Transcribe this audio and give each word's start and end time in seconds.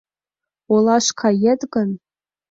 Олаш 0.73 1.05
кает 1.19 1.61
гын... 1.73 1.89